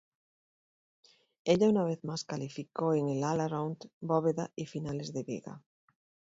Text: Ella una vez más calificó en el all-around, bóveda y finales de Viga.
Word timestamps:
Ella 1.45 1.69
una 1.69 1.83
vez 1.83 2.03
más 2.03 2.23
calificó 2.23 2.95
en 2.95 3.09
el 3.09 3.23
all-around, 3.23 3.91
bóveda 3.99 4.49
y 4.55 4.65
finales 4.65 5.13
de 5.13 5.21
Viga. 5.21 5.61